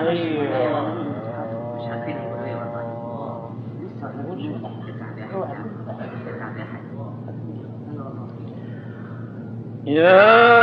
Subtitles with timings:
[0.00, 0.80] أيوه
[1.76, 1.84] مش
[9.86, 10.59] يا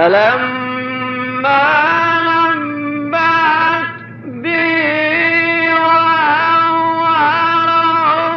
[0.00, 1.60] فلما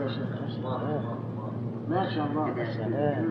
[2.14, 2.48] شاء الله.
[2.58, 3.26] يا سلام.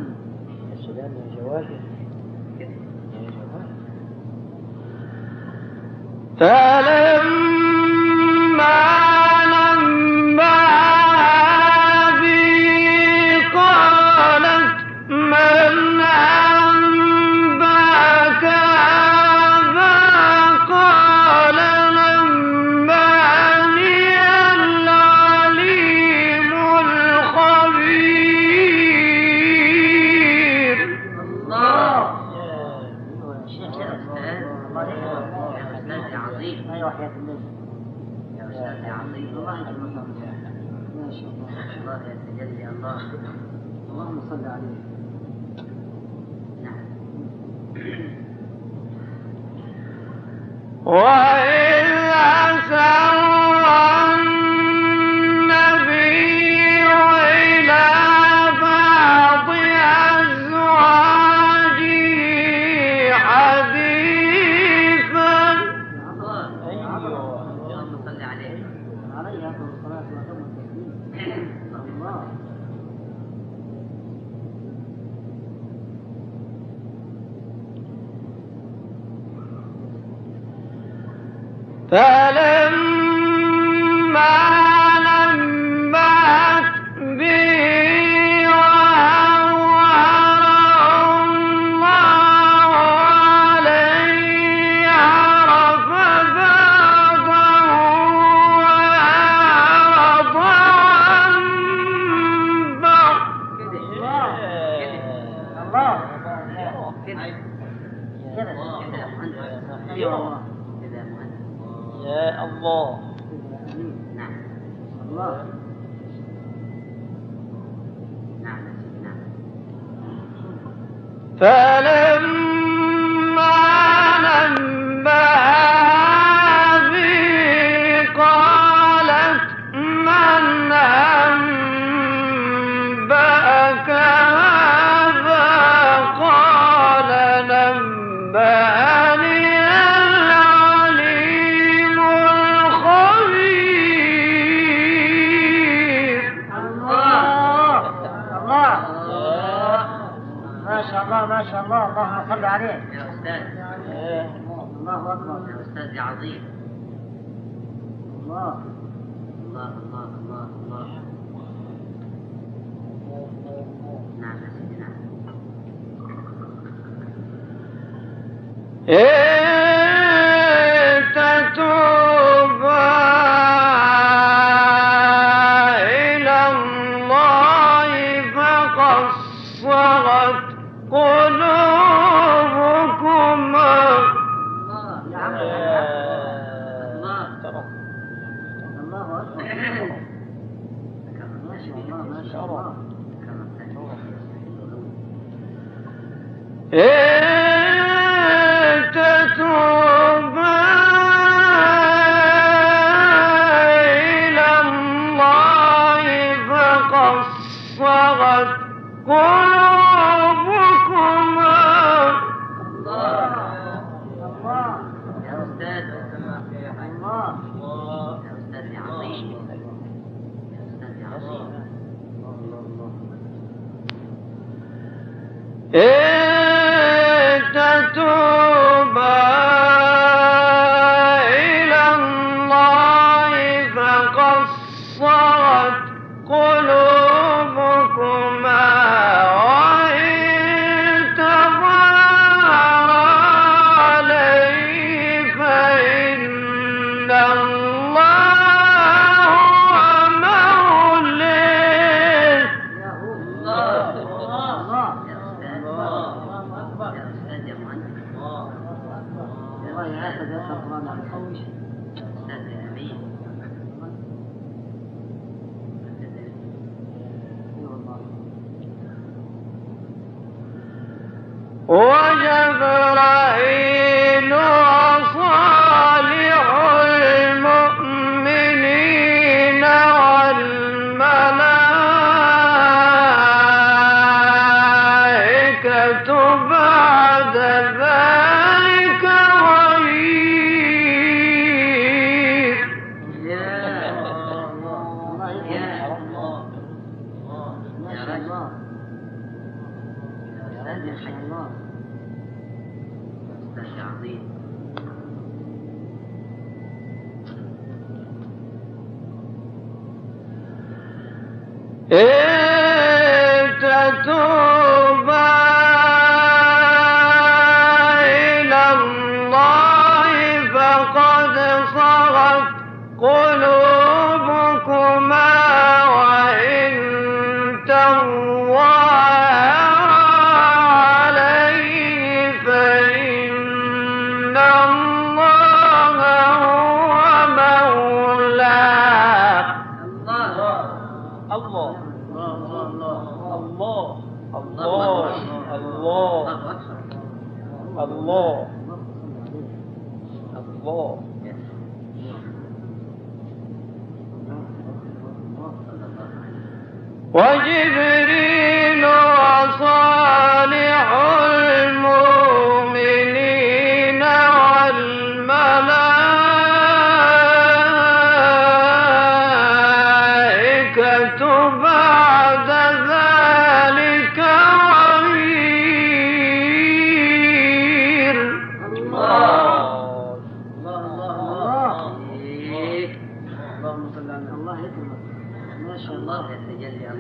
[0.71, 1.69] يا سلام يا جواد.
[2.59, 2.67] يا
[3.31, 3.69] جواد.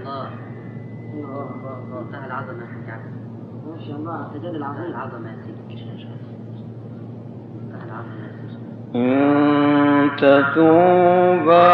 [0.05, 0.27] آه، آه،
[1.93, 2.99] آه، الله العظمة يا
[3.67, 4.85] ما شاء الله تجلي العظيم.
[4.85, 5.81] العظمة يا سيدي.
[8.95, 11.67] إن تتوبا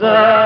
[0.00, 0.39] the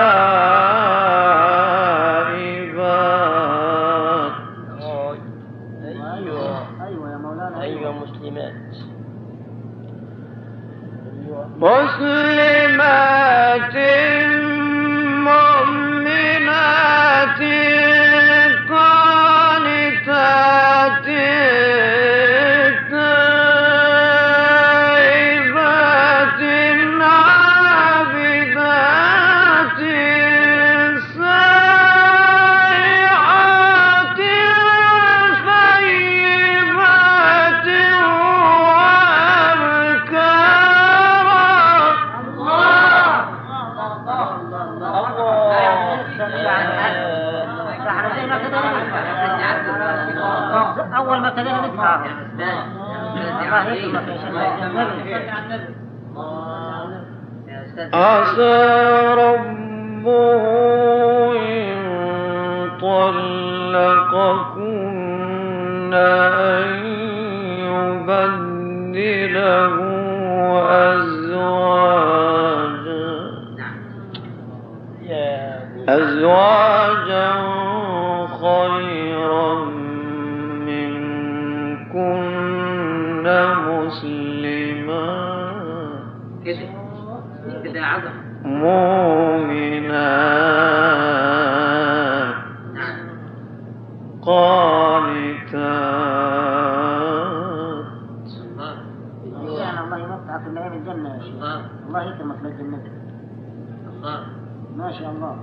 [104.77, 105.37] ما شاء الله.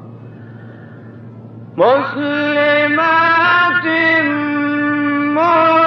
[1.77, 3.31] مسلمات
[5.33, 5.80] مؤمنات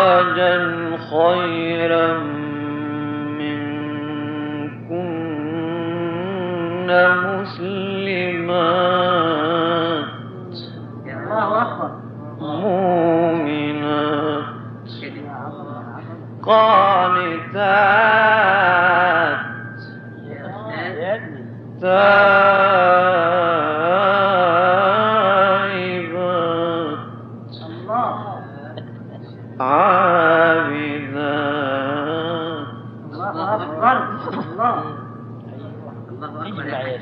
[36.18, 36.66] الله أكبر.
[36.66, 37.00] يا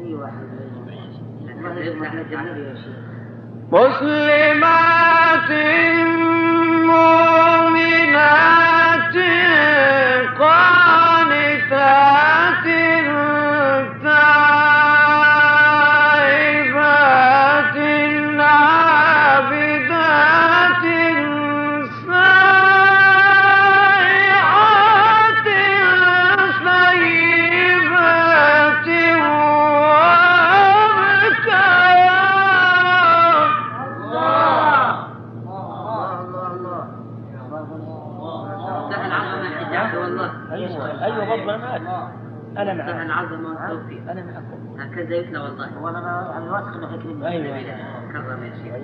[0.00, 0.30] أيوه
[3.72, 5.50] مسلمات
[45.34, 45.68] لا والله.
[45.82, 47.76] ولا أنا واثق إنه يكرمني أيوه.
[48.12, 48.74] كرم يا شيخ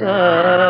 [0.00, 0.65] Uh...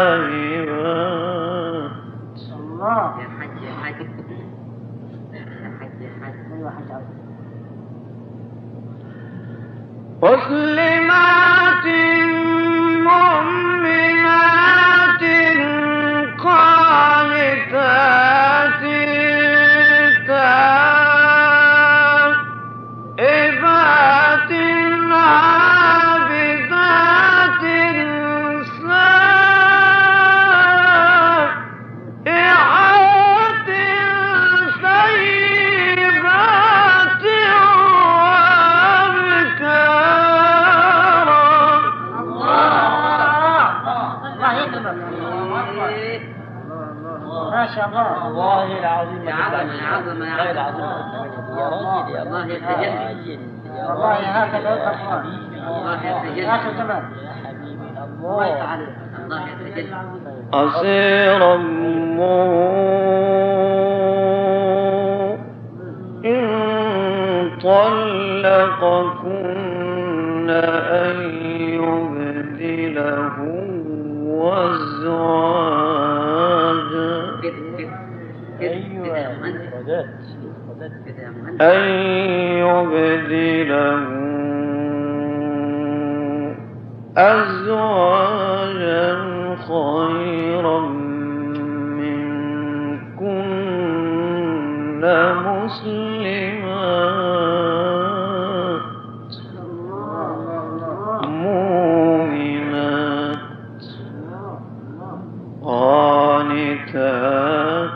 [106.56, 107.90] الحيتات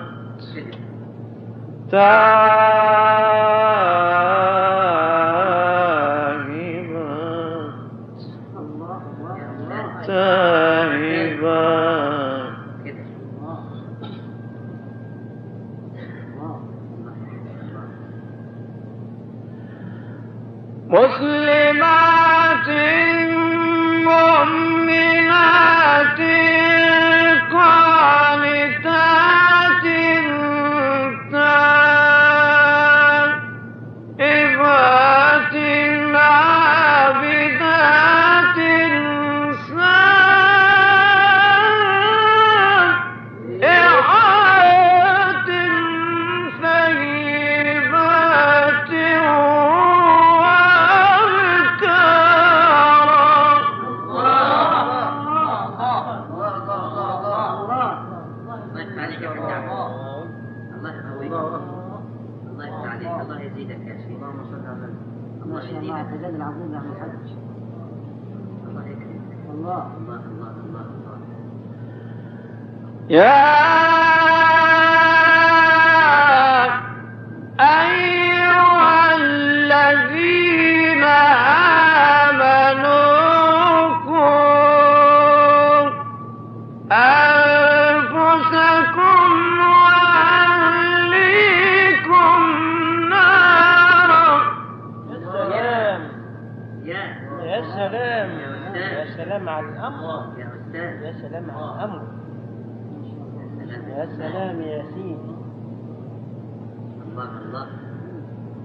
[107.22, 107.66] الله.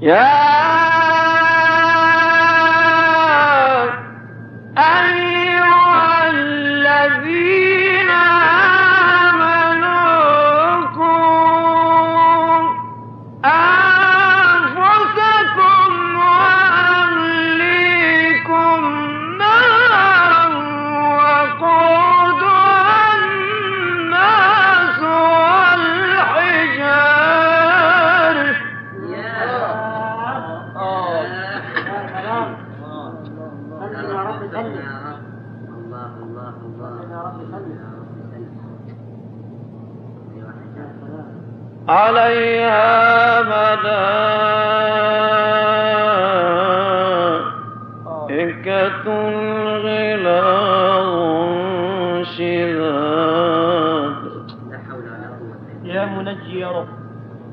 [0.02, 0.85] يا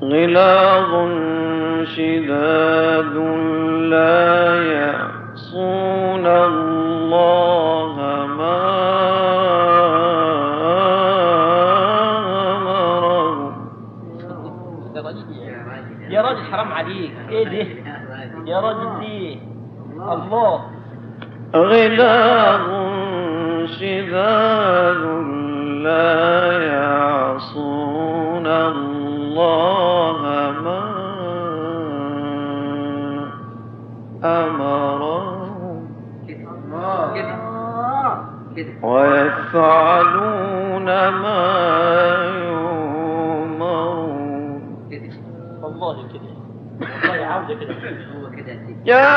[0.02, 0.92] غلاظ
[1.96, 3.14] شداد
[3.92, 7.94] لا يعصون الله
[8.38, 8.58] ما
[12.56, 13.52] امره
[16.10, 17.12] يا راجل حرام عليك.
[17.28, 17.66] إيه ده؟
[18.46, 19.40] يا راجل دي
[20.12, 20.60] الله.
[21.56, 22.31] غلاظ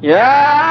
[0.00, 0.67] Yeah.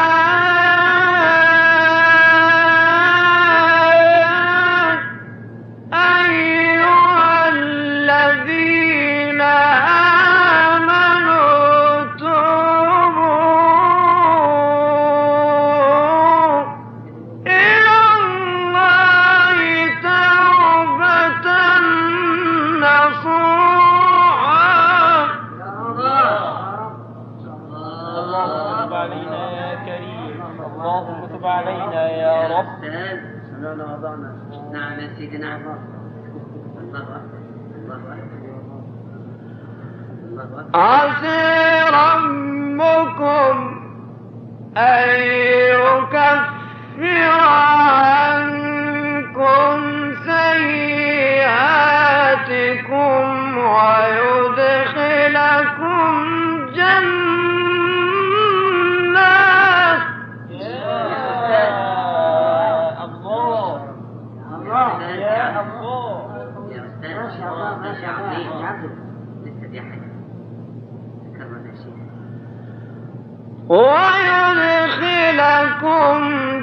[74.97, 76.17] ويدخلكم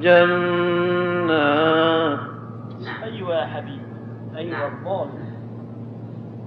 [0.00, 0.59] جنات.
[4.40, 4.72] أيها نعم.
[4.76, 5.30] الظالم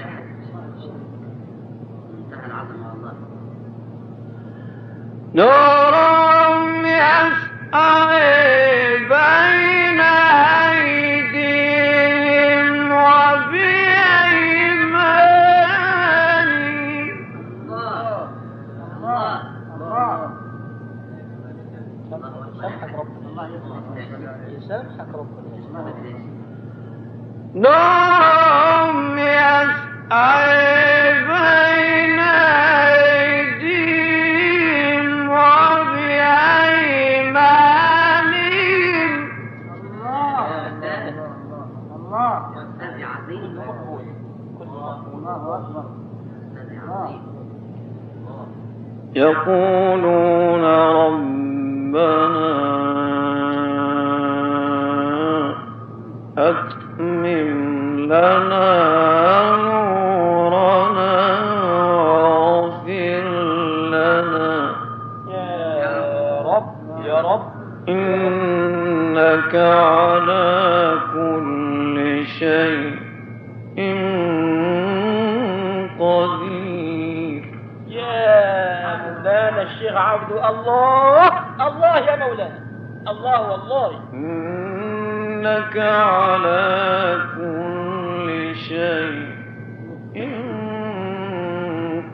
[0.01, 0.30] Yeah.
[49.47, 50.30] يقولون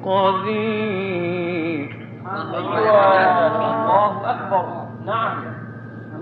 [0.08, 1.90] قدير.
[2.58, 4.66] الله أكبر.
[5.06, 5.44] نعم.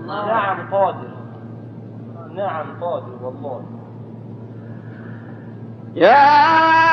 [0.07, 1.15] نعم قادر.
[2.35, 3.61] نعم قادر والله.
[5.95, 6.84] يا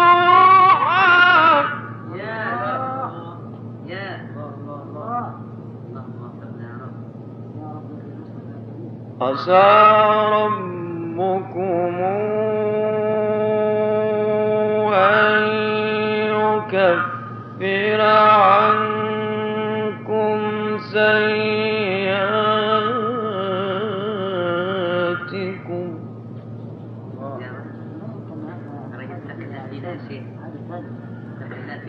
[2.15, 2.39] يا
[2.75, 3.15] الله
[3.85, 4.07] يا.
[4.25, 5.23] الله الله الله
[5.87, 6.91] الله الله الله
[9.31, 10.04] الله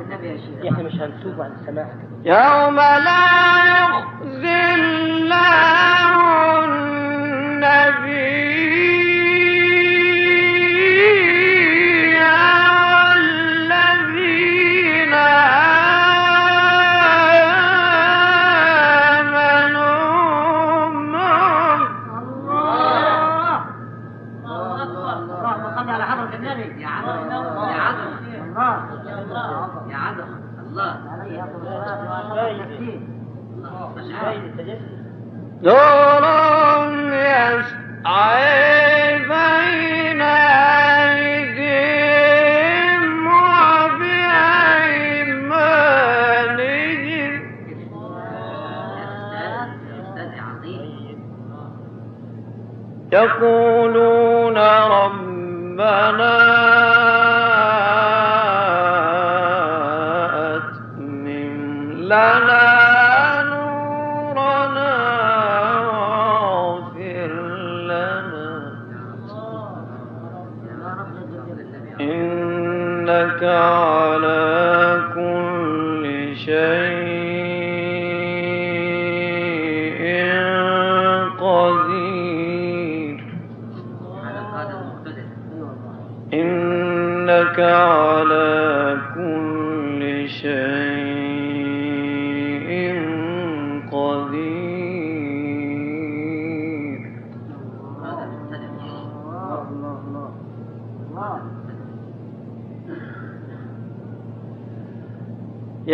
[0.02, 0.66] النبي يا شيخ.
[0.78, 1.88] يا مش هنتوب عن السماء
[2.26, 3.37] يوم لا
[72.02, 76.97] إنك على كل شيء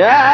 [0.04, 0.33] Yeah.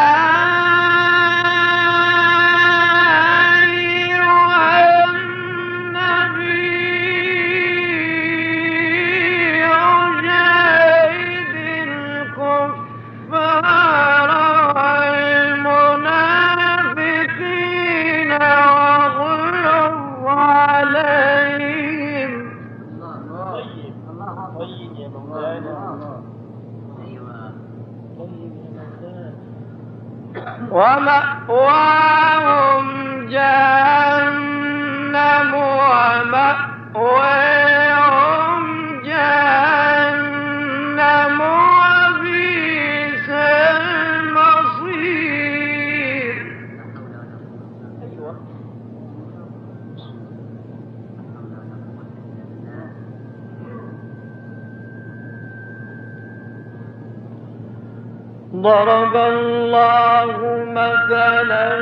[58.69, 61.79] ضرب الله مثلا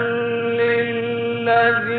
[0.60, 1.98] للذين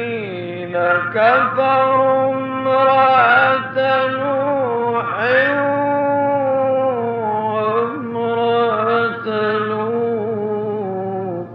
[1.14, 3.78] كفروا امرأة
[4.08, 5.08] نوح
[7.54, 9.28] وامرأة
[9.68, 11.48] لوط.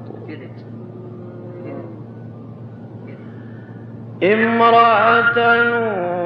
[4.23, 6.22] امرأة نوح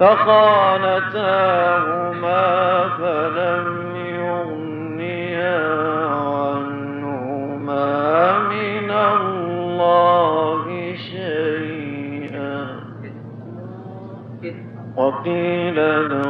[0.00, 1.18] فخانتاهما
[2.98, 5.60] فلم يغنيا
[6.38, 7.88] عنهما
[8.38, 10.64] من الله
[11.10, 12.66] شيئا.
[14.96, 15.78] وقيل
[16.10, 16.27] له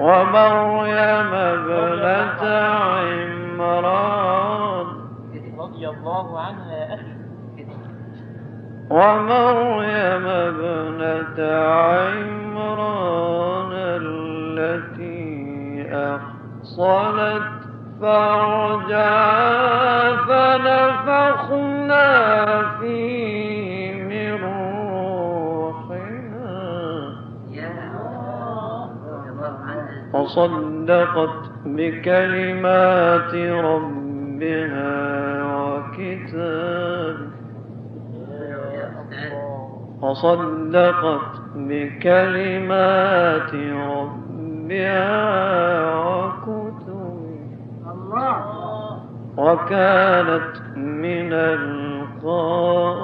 [0.00, 2.42] ومريم ابنة
[3.58, 4.18] عمران.
[5.58, 7.18] رضي الله عنها يا أخي.
[8.90, 11.38] ومريم ابنة
[11.84, 12.92] عمران
[13.72, 15.18] التي
[15.92, 17.58] أحصلت
[18.00, 19.37] فرجها.
[30.28, 34.94] وصدقت بكلمات ربها
[35.64, 37.16] وكتاب.
[40.00, 43.54] وصدقت بكلمات
[43.90, 45.14] ربها
[45.94, 47.18] وكتب.
[49.36, 52.97] وكانت من القائمين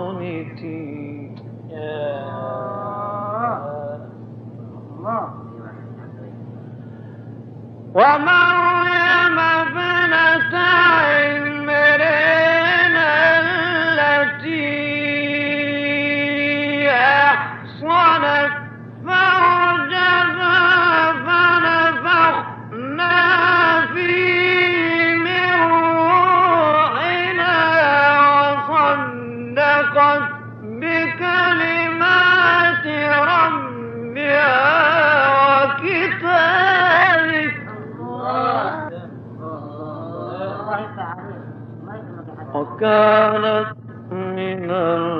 [42.84, 43.68] كانت
[44.12, 45.14] من القانتين.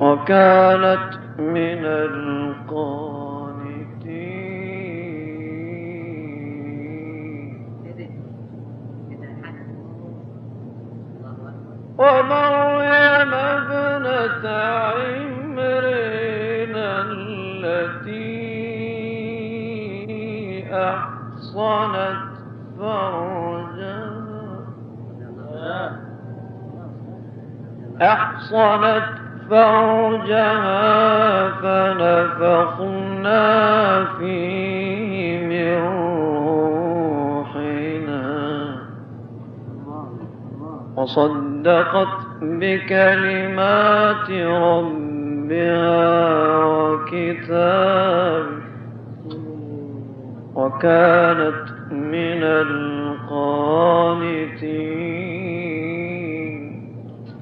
[0.00, 3.14] وكانت من القانتين.
[11.98, 15.23] ومريم ابنة عيسى
[21.54, 22.34] أحصنت
[22.78, 24.24] فرجها
[28.02, 29.04] أحصنت
[29.50, 33.44] فرجها فنفخنا
[34.04, 35.78] فيه من
[37.46, 38.76] روحنا.
[40.96, 44.30] وصدقت بكلمات
[44.60, 46.04] ربها
[46.64, 48.63] وكتابه
[50.54, 53.24] وكانت من القانتين.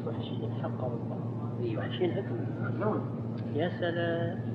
[0.07, 1.21] وحشين الحق والله.
[1.63, 3.01] إيه، وحشين الحكمة
[3.55, 4.53] يا سلام.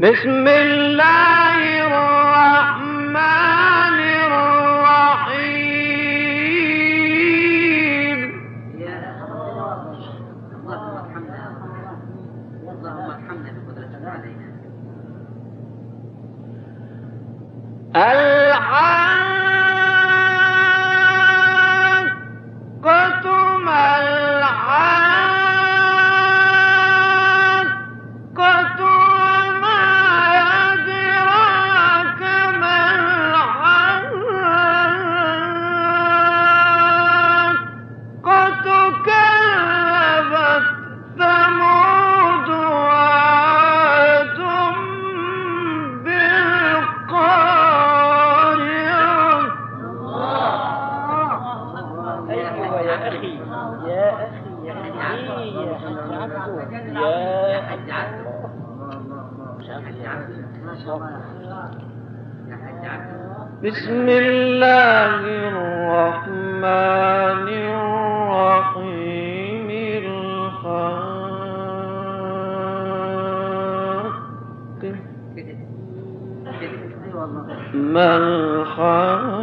[0.00, 3.18] بسم الله الرحمن
[4.26, 5.33] الرحيم.
[17.96, 18.33] Ah!
[63.64, 66.64] بسم الله الرحمن
[68.28, 69.68] الرحيم
[73.64, 74.96] الخاتم
[77.74, 79.33] ما الحق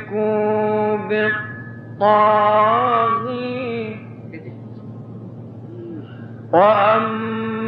[0.00, 2.10] تمسكوا بالطاغيت
[6.52, 7.60] وأما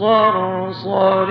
[0.00, 1.30] صرصر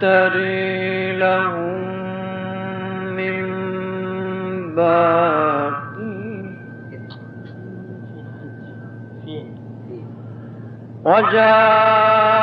[0.00, 1.80] تَرِي لَهُم
[3.16, 3.46] مِّن
[4.74, 6.16] باقي
[11.04, 12.36] وَجَاءَ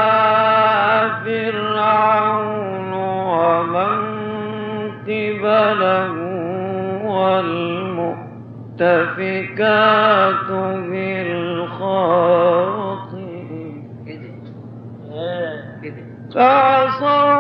[1.24, 2.94] فِرْعَوْنُ
[3.38, 3.98] وَمَن
[5.08, 6.14] قِبَلَهُ
[7.06, 8.10] وَالْمُؤْتَفِكَاتُ
[10.90, 12.14] بِالْخَاطِئِ
[16.36, 17.33] فعصوا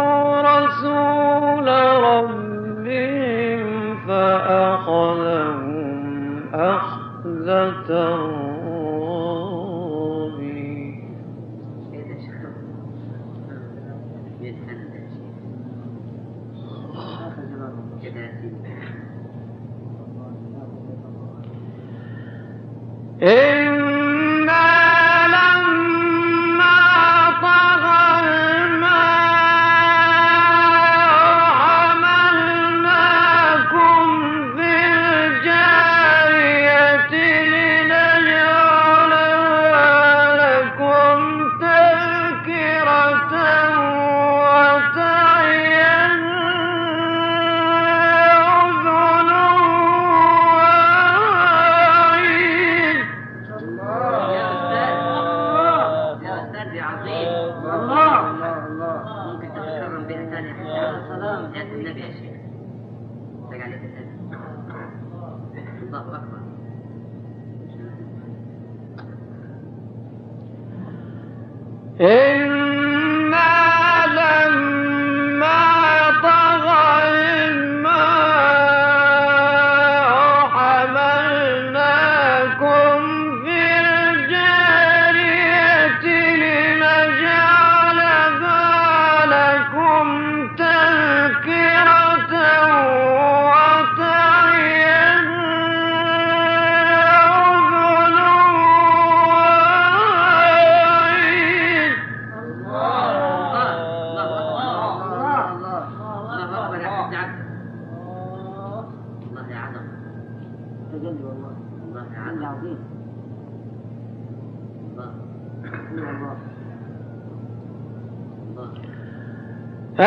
[119.97, 120.01] Uh,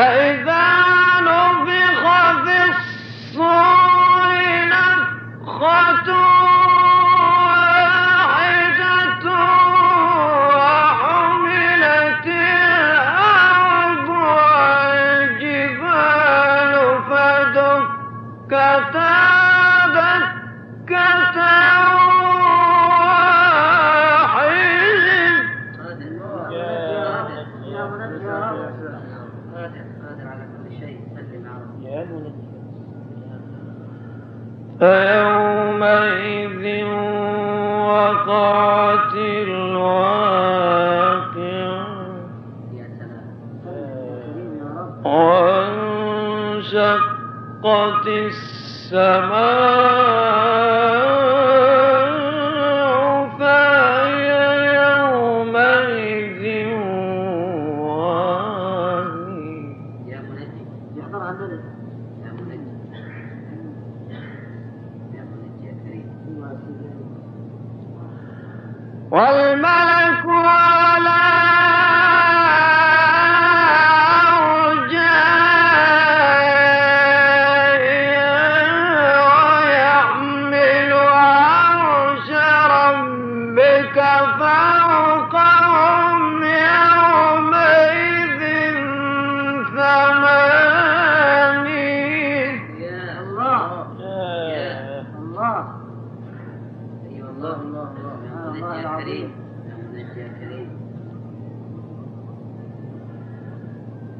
[48.90, 49.55] sama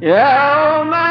[0.06, 1.05] يومئذ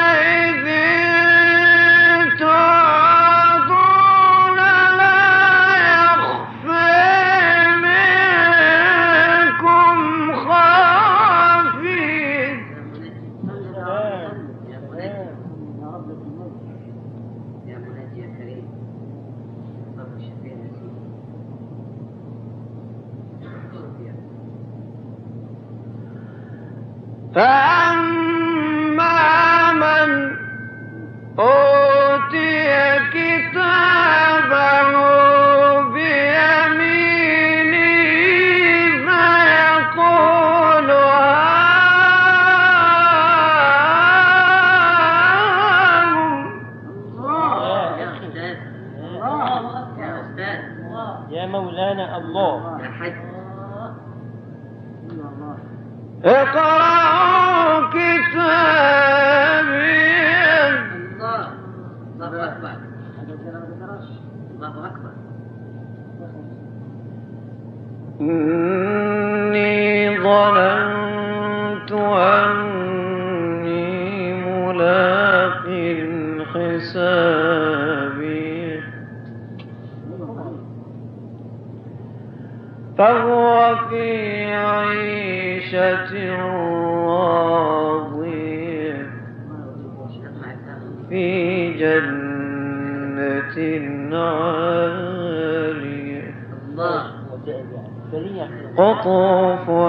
[98.77, 99.84] قطوفها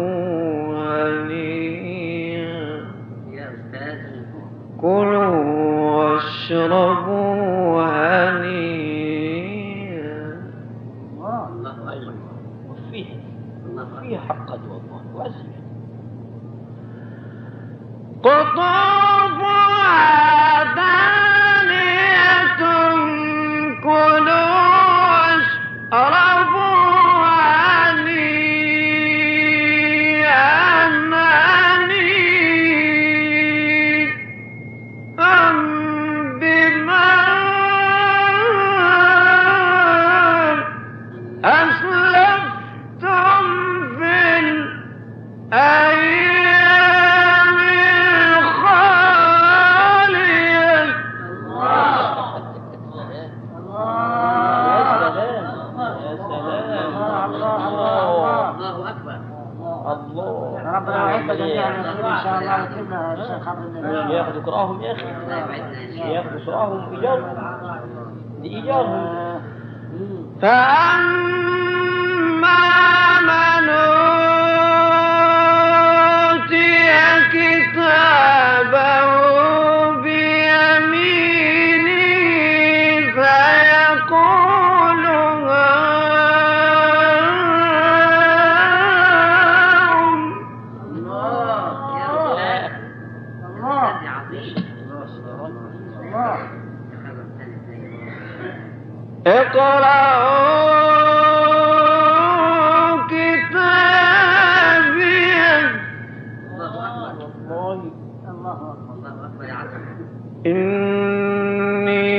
[110.46, 112.10] إني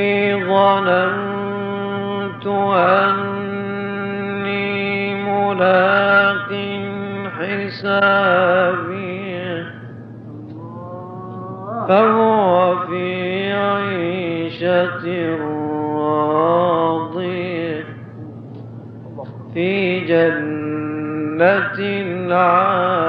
[0.44, 2.46] ظننت
[2.76, 4.62] أني
[5.24, 6.50] ملاق
[7.38, 9.22] حسابي.
[11.88, 15.04] فهو في عيشة
[15.96, 17.84] راضية
[19.54, 21.78] في جنة
[22.34, 23.01] عالية.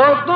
[0.00, 0.29] Por